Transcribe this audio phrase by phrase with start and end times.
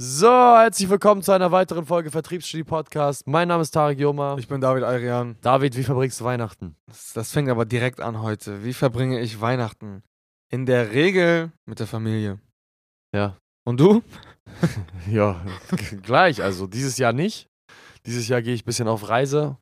[0.00, 3.26] So, herzlich willkommen zu einer weiteren Folge Vertriebsstudie Podcast.
[3.26, 4.36] Mein Name ist Tarek Joma.
[4.38, 5.34] Ich bin David Ayrian.
[5.40, 6.76] David, wie verbringst du Weihnachten?
[6.86, 8.62] Das, das fängt aber direkt an heute.
[8.62, 10.04] Wie verbringe ich Weihnachten?
[10.52, 12.38] In der Regel mit der Familie.
[13.12, 13.38] Ja.
[13.64, 14.04] Und du?
[15.10, 15.44] ja,
[16.04, 16.44] gleich.
[16.44, 17.48] Also dieses Jahr nicht.
[18.06, 19.56] Dieses Jahr gehe ich ein bisschen auf Reise.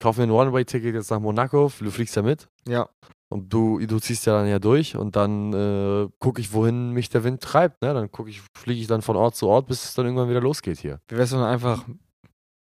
[0.00, 1.70] Kaufe mir ein One-Way-Ticket jetzt nach Monaco.
[1.78, 2.48] Du fliegst ja mit.
[2.66, 2.88] Ja.
[3.28, 7.10] Und du, du ziehst ja dann ja durch und dann äh, gucke ich, wohin mich
[7.10, 7.80] der Wind treibt.
[7.80, 7.94] Ne?
[7.94, 10.40] Dann gucke ich, fliege ich dann von Ort zu Ort, bis es dann irgendwann wieder
[10.40, 11.00] losgeht hier.
[11.08, 11.84] Wie wär's, wenn du einfach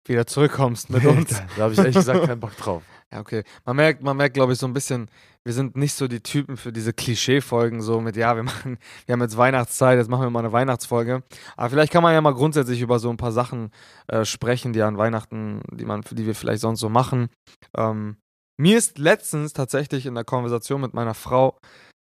[0.06, 1.30] wieder zurückkommst mit uns?
[1.30, 2.84] da da habe ich ehrlich gesagt keinen Bock drauf.
[3.14, 3.44] Ja, okay.
[3.66, 5.10] Man merkt, man merkt, glaube ich, so ein bisschen,
[5.44, 9.14] wir sind nicht so die Typen für diese Klischee-Folgen, so mit, ja, wir machen, wir
[9.14, 11.24] haben jetzt Weihnachtszeit, jetzt machen wir mal eine Weihnachtsfolge.
[11.58, 13.72] Aber vielleicht kann man ja mal grundsätzlich über so ein paar Sachen
[14.08, 17.30] äh, sprechen, die an Weihnachten, die man, die wir vielleicht sonst so machen.
[17.76, 18.16] Ähm,
[18.58, 21.58] mir ist letztens tatsächlich in der Konversation mit meiner Frau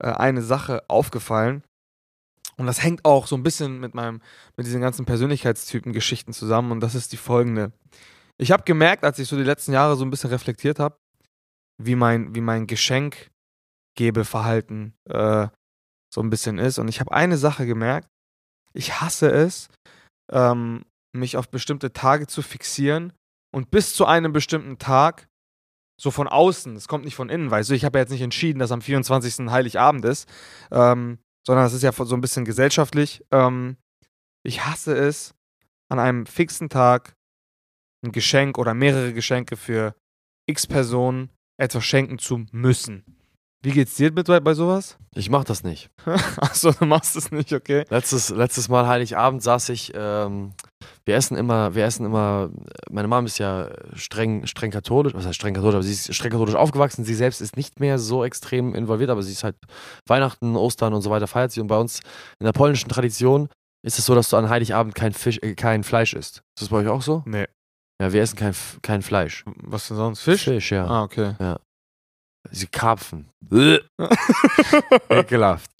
[0.01, 1.63] äh, eine Sache aufgefallen.
[2.57, 4.21] Und das hängt auch so ein bisschen mit meinem,
[4.55, 6.71] mit diesen ganzen Persönlichkeitstypen-Geschichten zusammen.
[6.71, 7.71] Und das ist die folgende.
[8.37, 10.97] Ich habe gemerkt, als ich so die letzten Jahre so ein bisschen reflektiert habe,
[11.81, 15.47] wie mein, wie mein Geschenkgebeverhalten äh,
[16.13, 16.77] so ein bisschen ist.
[16.79, 18.07] Und ich habe eine Sache gemerkt.
[18.73, 19.69] Ich hasse es,
[20.31, 20.85] ähm,
[21.15, 23.13] mich auf bestimmte Tage zu fixieren
[23.53, 25.27] und bis zu einem bestimmten Tag
[26.01, 28.21] so von außen, es kommt nicht von innen, weißt du, ich habe ja jetzt nicht
[28.21, 29.51] entschieden, dass am 24.
[29.51, 30.27] Heiligabend ist,
[30.71, 33.23] ähm, sondern es ist ja so ein bisschen gesellschaftlich.
[33.31, 33.77] Ähm,
[34.43, 35.35] ich hasse es,
[35.89, 37.13] an einem fixen Tag
[38.03, 39.95] ein Geschenk oder mehrere Geschenke für
[40.45, 43.03] x Personen etwas schenken zu müssen.
[43.65, 44.97] Wie geht's dir mit bei, sowas?
[45.15, 45.89] Ich mach das nicht.
[46.37, 47.85] Achso, du machst es nicht, okay.
[47.89, 50.51] Letztes, letztes Mal Heiligabend saß ich, ähm,
[51.05, 52.49] wir essen immer, wir essen immer,
[52.91, 56.31] meine Mom ist ja streng, streng katholisch, was heißt streng katholisch, aber sie ist streng
[56.31, 59.55] katholisch aufgewachsen, sie selbst ist nicht mehr so extrem involviert, aber sie ist halt
[60.07, 62.01] Weihnachten, Ostern und so weiter feiert sie und bei uns
[62.39, 63.47] in der polnischen Tradition
[63.85, 66.37] ist es so, dass du an Heiligabend kein Fisch, äh, kein Fleisch isst.
[66.57, 67.23] Ist das bei euch auch so?
[67.25, 67.47] Nee.
[68.03, 69.45] Ja, wir essen kein, kein Fleisch.
[69.61, 70.19] Was denn sonst?
[70.19, 70.43] Fisch?
[70.43, 70.85] Fisch, ja.
[70.85, 71.35] Ah, okay.
[72.51, 73.29] Sie Karpfen.
[75.09, 75.71] Ekelhaft.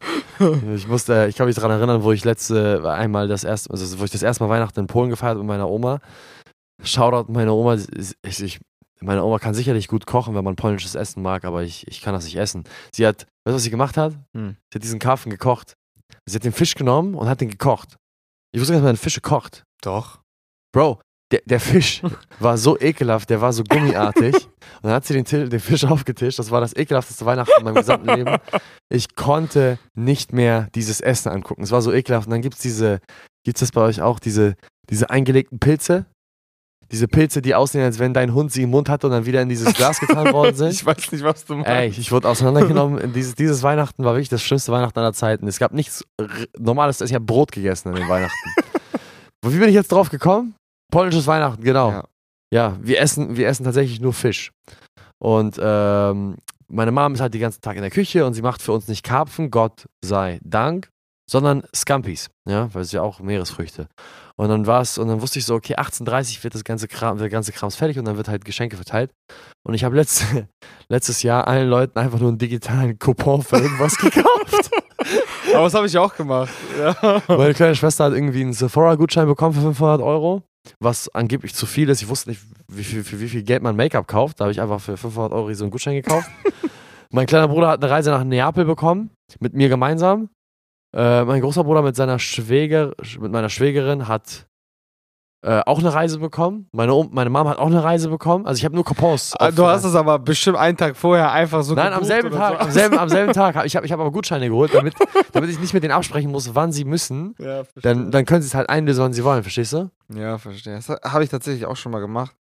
[0.74, 4.06] Ich musste, ich kann mich daran erinnern, wo ich letzte einmal das erste, also wo
[4.06, 6.00] ich das erste Mal Weihnachten in Polen gefeiert mit meiner Oma.
[6.82, 7.76] Shoutout meine Oma.
[8.22, 8.62] Ich, ich,
[9.02, 12.14] meine Oma kann sicherlich gut kochen, wenn man polnisches Essen mag, aber ich, ich kann
[12.14, 12.64] das nicht essen.
[12.94, 14.14] Sie hat, weißt du, was sie gemacht hat?
[14.34, 14.56] Hm.
[14.72, 15.74] Sie hat diesen Karpfen gekocht.
[16.26, 17.98] Sie hat den Fisch genommen und hat den gekocht.
[18.54, 19.66] Ich wusste gar nicht, wie man Fische kocht.
[19.82, 20.22] Doch.
[20.72, 21.02] Bro,
[21.34, 22.04] der, der Fisch
[22.40, 24.36] war so ekelhaft, der war so gummiartig.
[24.36, 26.38] und dann hat sie den, den Fisch aufgetischt.
[26.38, 28.38] Das war das ekelhafteste Weihnachten in meinem gesamten Leben.
[28.90, 31.64] Ich konnte nicht mehr dieses Essen angucken.
[31.64, 32.28] Es war so ekelhaft.
[32.28, 33.00] Und dann gibt es diese,
[33.44, 34.54] gibt es das bei euch auch, diese,
[34.92, 36.06] diese eingelegten Pilze?
[36.92, 39.42] Diese Pilze, die aussehen, als wenn dein Hund sie im Mund hatte und dann wieder
[39.42, 40.70] in dieses Glas getan worden sind.
[40.74, 41.70] Ich weiß nicht, was du meinst.
[41.70, 43.12] Ey, ich wurde auseinandergenommen.
[43.14, 45.48] Dieses, dieses Weihnachten war wirklich das schlimmste Weihnachten aller Zeiten.
[45.48, 46.06] Es gab nichts
[46.60, 47.02] Normales.
[47.02, 48.50] Ich habe Brot gegessen an den Weihnachten.
[49.46, 50.54] Wie bin ich jetzt drauf gekommen?
[50.94, 51.90] Polnisches Weihnachten, genau.
[51.90, 52.04] Ja.
[52.54, 54.52] Ja, wir, essen, wir essen tatsächlich nur Fisch.
[55.18, 56.38] Und ähm,
[56.68, 58.88] meine Mom ist halt den ganzen Tag in der Küche und sie macht für uns
[58.88, 60.90] nicht Karpfen, Gott sei Dank,
[61.28, 63.88] sondern Scampis, ja, weil es ja auch Meeresfrüchte.
[64.36, 67.18] Und dann war es, und dann wusste ich so, okay, 18.30 wird das ganze Kram,
[67.18, 69.12] der ganze Krams fertig und dann wird halt Geschenke verteilt.
[69.66, 70.48] Und ich habe letzte,
[70.90, 74.70] letztes Jahr allen Leuten einfach nur einen digitalen Coupon für irgendwas gekauft.
[75.54, 76.54] Aber das habe ich auch gemacht.
[76.80, 77.22] Ja.
[77.28, 80.44] Meine kleine Schwester hat irgendwie einen Sephora-Gutschein bekommen für 500 Euro,
[80.80, 82.02] was angeblich zu viel ist.
[82.02, 84.40] Ich wusste nicht, wie viel, für wie viel Geld man Make-up kauft.
[84.40, 86.30] Da habe ich einfach für 500 Euro so einen Gutschein gekauft.
[87.12, 90.30] mein kleiner Bruder hat eine Reise nach Neapel bekommen, mit mir gemeinsam.
[90.96, 94.48] Äh, mein großer Bruder mit seiner Schwäger, mit meiner Schwägerin hat
[95.46, 96.68] äh, auch eine Reise bekommen.
[96.72, 98.46] Meine, meine Mom hat auch eine Reise bekommen.
[98.48, 99.34] Also ich habe nur Coupons.
[99.38, 102.54] Ah, Du hast es aber bestimmt einen Tag vorher einfach so Nein, am selben Tag,
[102.54, 102.60] so.
[102.60, 103.56] am selben, am selben Tag.
[103.56, 104.94] hab- Ich habe ich hab aber Gutscheine geholt, damit,
[105.34, 107.36] damit ich nicht mit denen absprechen muss, wann sie müssen.
[107.40, 107.82] Ja, verstehe.
[107.82, 109.90] Dann, dann können sie es halt einlösen, wann sie wollen, verstehst du?
[110.16, 110.76] Ja, verstehe.
[110.76, 112.34] Das habe ich tatsächlich auch schon mal gemacht.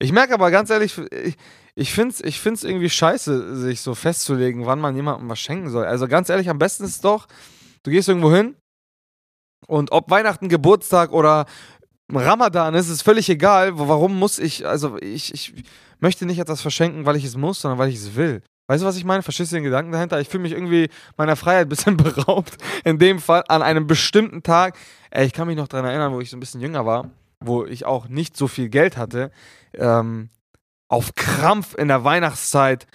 [0.00, 1.36] Ich merke aber ganz ehrlich, ich,
[1.76, 5.70] ich finde es ich find's irgendwie scheiße, sich so festzulegen, wann man jemandem was schenken
[5.70, 5.84] soll.
[5.86, 7.26] Also ganz ehrlich, am besten ist es doch,
[7.84, 8.56] du gehst irgendwo hin
[9.66, 11.46] und ob Weihnachten, Geburtstag oder
[12.12, 13.78] Ramadan ist, ist völlig egal.
[13.78, 15.52] Warum muss ich, also ich, ich
[16.00, 18.42] möchte nicht etwas verschenken, weil ich es muss, sondern weil ich es will.
[18.66, 19.22] Weißt du, was ich meine?
[19.22, 20.20] Verstehst du den Gedanken dahinter?
[20.20, 22.58] Ich fühle mich irgendwie meiner Freiheit ein bisschen beraubt.
[22.84, 24.76] In dem Fall an einem bestimmten Tag.
[25.10, 27.10] Ey, ich kann mich noch daran erinnern, wo ich so ein bisschen jünger war,
[27.40, 29.30] wo ich auch nicht so viel Geld hatte,
[29.74, 30.28] ähm,
[30.88, 32.86] auf Krampf in der Weihnachtszeit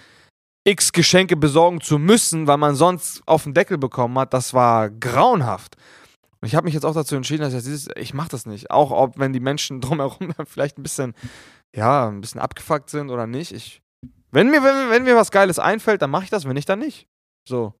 [0.64, 4.90] x Geschenke besorgen zu müssen, weil man sonst auf den Deckel bekommen hat, das war
[4.90, 5.76] grauenhaft.
[6.44, 8.70] Und ich habe mich jetzt auch dazu entschieden, dass ich, dieses, ich mache das nicht.
[8.70, 11.14] Auch ob, wenn die Menschen drumherum vielleicht ein bisschen,
[11.74, 13.50] ja, ein bisschen abgefuckt sind oder nicht.
[13.50, 13.80] Ich,
[14.30, 16.80] wenn, mir, wenn, wenn mir was Geiles einfällt, dann mache ich das, wenn nicht, dann
[16.80, 17.08] nicht.
[17.48, 17.72] So.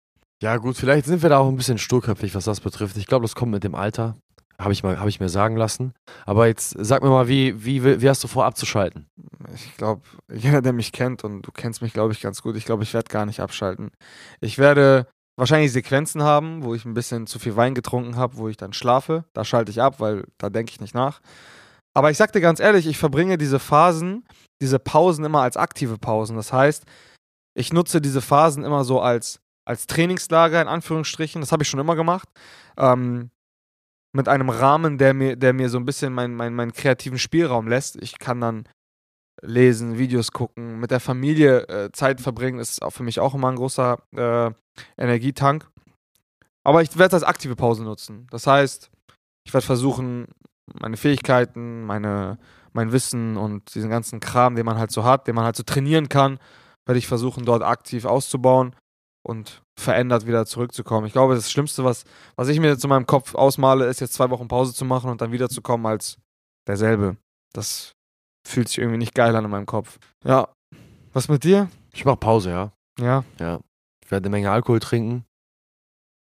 [0.42, 2.96] Ja, gut, vielleicht sind wir da auch ein bisschen sturköpfig, was das betrifft.
[2.96, 4.16] Ich glaube, das kommt mit dem Alter.
[4.58, 5.92] Habe ich, mal- hab ich mir sagen lassen.
[6.24, 9.08] Aber jetzt sag mir mal, wie, wie, wie hast du vor abzuschalten?
[9.54, 10.00] Ich glaube,
[10.32, 12.94] jeder, der mich kennt, und du kennst mich, glaube ich, ganz gut, ich glaube, ich
[12.94, 13.90] werde gar nicht abschalten.
[14.40, 18.48] Ich werde wahrscheinlich Sequenzen haben, wo ich ein bisschen zu viel Wein getrunken habe, wo
[18.48, 19.24] ich dann schlafe.
[19.32, 21.20] Da schalte ich ab, weil da denke ich nicht nach.
[21.94, 24.24] Aber ich sag dir ganz ehrlich, ich verbringe diese Phasen,
[24.60, 26.36] diese Pausen immer als aktive Pausen.
[26.36, 26.84] Das heißt,
[27.54, 31.40] ich nutze diese Phasen immer so als, als Trainingslager, in Anführungsstrichen.
[31.40, 32.28] Das habe ich schon immer gemacht.
[32.76, 33.30] Ähm,
[34.12, 37.66] mit einem Rahmen, der mir, der mir so ein bisschen meinen mein, meinen kreativen Spielraum
[37.66, 37.96] lässt.
[38.00, 38.64] Ich kann dann
[39.42, 43.56] lesen, Videos gucken, mit der Familie äh, Zeit verbringen, ist für mich auch immer ein
[43.56, 44.50] großer äh,
[44.96, 45.68] Energietank.
[46.62, 48.26] Aber ich werde es als aktive Pause nutzen.
[48.30, 48.90] Das heißt,
[49.44, 50.26] ich werde versuchen,
[50.72, 52.38] meine Fähigkeiten, meine,
[52.72, 55.62] mein Wissen und diesen ganzen Kram, den man halt so hat, den man halt so
[55.62, 56.38] trainieren kann,
[56.86, 58.74] werde ich versuchen, dort aktiv auszubauen
[59.22, 61.06] und verändert wieder zurückzukommen.
[61.06, 62.04] Ich glaube, das Schlimmste, was,
[62.36, 65.10] was ich mir jetzt in meinem Kopf ausmale, ist jetzt zwei Wochen Pause zu machen
[65.10, 66.18] und dann wiederzukommen als
[66.66, 67.16] derselbe.
[67.52, 67.94] Das
[68.46, 69.98] fühlt sich irgendwie nicht geil an in meinem Kopf.
[70.24, 70.48] Ja.
[71.12, 71.68] Was mit dir?
[71.92, 72.72] Ich mache Pause, ja.
[72.98, 73.24] Ja.
[73.38, 73.60] Ja.
[74.04, 75.24] Ich werde eine Menge Alkohol trinken.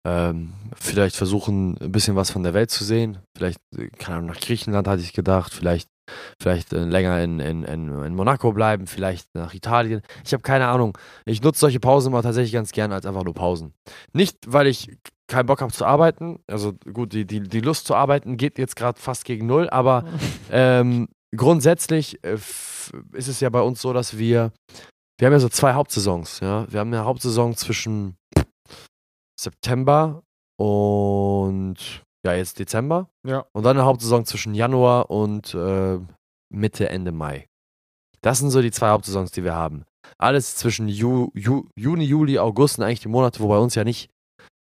[0.06, 3.20] Ähm, vielleicht versuchen, ein bisschen was von der Welt zu sehen.
[3.38, 5.54] Vielleicht, äh, keine Ahnung, nach Griechenland hatte ich gedacht.
[5.54, 5.90] Vielleicht,
[6.42, 8.86] vielleicht äh, länger in, in, in, in Monaco bleiben.
[8.86, 10.02] Vielleicht nach Italien.
[10.26, 10.98] Ich habe keine Ahnung.
[11.26, 13.74] Ich nutze solche Pausen immer tatsächlich ganz gerne als einfach nur Pausen.
[14.12, 14.92] Nicht, weil ich
[15.28, 16.40] keinen Bock habe zu arbeiten.
[16.48, 19.70] Also gut, die, die, die Lust zu arbeiten geht jetzt gerade fast gegen null.
[19.70, 20.04] Aber
[20.52, 22.38] ähm, grundsätzlich äh,
[23.14, 24.52] ist es ja bei uns so, dass wir
[25.20, 26.66] wir haben ja so zwei Hauptsaisons, ja.
[26.72, 28.18] Wir haben eine Hauptsaison zwischen
[29.40, 30.24] September
[30.60, 33.10] und ja, jetzt Dezember.
[33.26, 33.46] Ja.
[33.54, 36.00] Und dann eine Hauptsaison zwischen Januar und äh,
[36.50, 37.48] Mitte, Ende Mai.
[38.22, 39.86] Das sind so die zwei Hauptsaisons, die wir haben.
[40.18, 43.84] Alles zwischen Ju, Ju, Juni, Juli, August sind eigentlich die Monate, wo bei uns ja
[43.84, 44.10] nicht.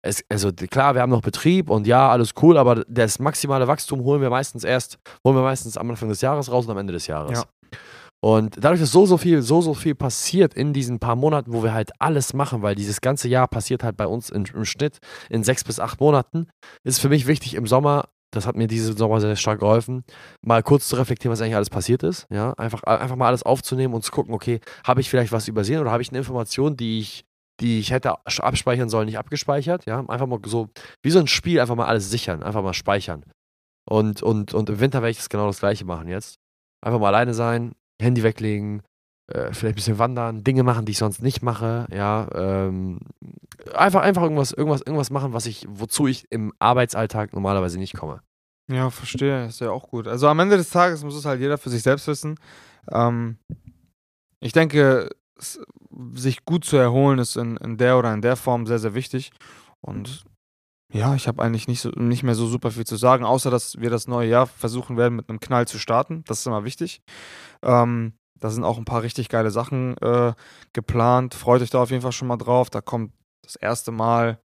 [0.03, 4.03] Es, also klar, wir haben noch Betrieb und ja, alles cool, aber das maximale Wachstum
[4.03, 6.93] holen wir meistens erst, holen wir meistens am Anfang des Jahres raus und am Ende
[6.93, 7.41] des Jahres.
[7.41, 7.45] Ja.
[8.23, 11.63] Und dadurch, dass so, so viel, so, so viel passiert in diesen paar Monaten, wo
[11.63, 14.99] wir halt alles machen, weil dieses ganze Jahr passiert halt bei uns in, im Schnitt
[15.31, 16.47] in sechs bis acht Monaten,
[16.85, 20.05] ist für mich wichtig im Sommer, das hat mir diesen Sommer sehr stark geholfen,
[20.43, 22.27] mal kurz zu reflektieren, was eigentlich alles passiert ist.
[22.31, 25.81] Ja, einfach, einfach mal alles aufzunehmen und zu gucken, okay, habe ich vielleicht was übersehen
[25.81, 27.25] oder habe ich eine Information, die ich,
[27.61, 29.87] die ich hätte abspeichern sollen, nicht abgespeichert.
[29.87, 30.69] Ja, einfach mal so,
[31.03, 33.25] wie so ein Spiel, einfach mal alles sichern, einfach mal speichern.
[33.89, 36.39] Und, und, und im Winter werde ich das genau das gleiche machen jetzt.
[36.85, 38.83] Einfach mal alleine sein, Handy weglegen,
[39.31, 43.01] äh, vielleicht ein bisschen wandern, Dinge machen, die ich sonst nicht mache, ja, ähm,
[43.75, 48.23] einfach, einfach irgendwas, irgendwas, irgendwas machen, was ich, wozu ich im Arbeitsalltag normalerweise nicht komme.
[48.71, 49.47] Ja, verstehe.
[49.47, 50.07] Ist ja auch gut.
[50.07, 52.37] Also am Ende des Tages muss es halt jeder für sich selbst wissen.
[52.91, 53.37] Ähm,
[54.39, 55.11] ich denke,
[56.15, 59.31] sich gut zu erholen ist in, in der oder in der Form sehr, sehr wichtig.
[59.81, 60.25] Und
[60.93, 63.79] ja, ich habe eigentlich nicht, so, nicht mehr so super viel zu sagen, außer dass
[63.81, 66.25] wir das neue Jahr versuchen werden, mit einem Knall zu starten.
[66.27, 67.03] Das ist immer wichtig.
[67.63, 70.33] Ähm, da sind auch ein paar richtig geile Sachen äh,
[70.73, 71.35] geplant.
[71.35, 72.71] Freut euch da auf jeden Fall schon mal drauf.
[72.71, 74.41] Da kommt das erste Mal,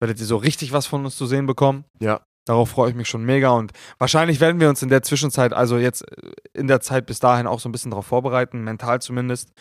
[0.00, 1.84] werdet ihr so richtig was von uns zu sehen bekommen.
[2.00, 2.20] Ja.
[2.44, 5.78] Darauf freue ich mich schon mega und wahrscheinlich werden wir uns in der Zwischenzeit, also
[5.78, 9.52] jetzt äh, in der Zeit bis dahin auch so ein bisschen darauf vorbereiten, mental zumindest.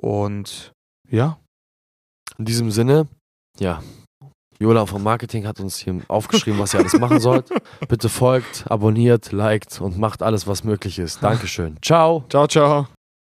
[0.00, 0.72] Und
[1.10, 1.38] ja,
[2.38, 3.08] In diesem Sinne,
[3.58, 3.82] ja,
[4.58, 7.50] Jola vom Marketing hat uns hier aufgeschrieben, was ihr alles machen sollt.
[7.88, 11.22] Bitte folgt, abonniert, liked und macht alles, was möglich ist.
[11.22, 11.76] Dankeschön.
[11.82, 12.24] Ciao.
[12.28, 12.88] ciao, ciao.